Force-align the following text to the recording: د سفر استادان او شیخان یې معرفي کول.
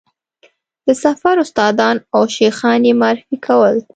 د 0.85 0.87
سفر 1.03 1.35
استادان 1.43 1.95
او 2.15 2.21
شیخان 2.35 2.79
یې 2.87 2.93
معرفي 3.01 3.37
کول. 3.45 3.75